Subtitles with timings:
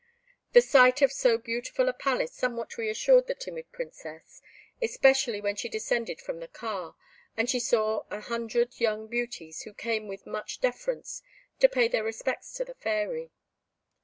[0.53, 4.41] The sight of so beautiful a palace somewhat re assured the timid Princess,
[4.81, 6.95] especially when she descended from the car,
[7.37, 11.21] and she saw an hundred young beauties, who came with much deference
[11.59, 13.29] to pay their respects to the Fairy.